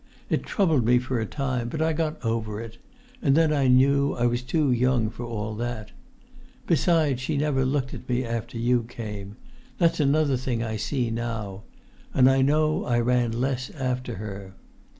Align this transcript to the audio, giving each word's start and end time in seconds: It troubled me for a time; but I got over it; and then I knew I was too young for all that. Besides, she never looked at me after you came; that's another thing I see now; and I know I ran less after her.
It 0.31 0.41
troubled 0.41 0.83
me 0.83 0.97
for 0.97 1.19
a 1.19 1.27
time; 1.27 1.69
but 1.69 1.79
I 1.79 1.93
got 1.93 2.25
over 2.25 2.59
it; 2.59 2.79
and 3.21 3.35
then 3.37 3.53
I 3.53 3.67
knew 3.67 4.13
I 4.13 4.25
was 4.25 4.41
too 4.41 4.71
young 4.71 5.11
for 5.11 5.23
all 5.27 5.53
that. 5.57 5.91
Besides, 6.65 7.21
she 7.21 7.37
never 7.37 7.63
looked 7.63 7.93
at 7.93 8.09
me 8.09 8.25
after 8.25 8.57
you 8.57 8.81
came; 8.81 9.35
that's 9.77 9.99
another 9.99 10.37
thing 10.37 10.63
I 10.63 10.75
see 10.75 11.11
now; 11.11 11.65
and 12.15 12.27
I 12.31 12.41
know 12.41 12.83
I 12.83 12.99
ran 12.99 13.31
less 13.39 13.69
after 13.69 14.15
her. 14.15 14.55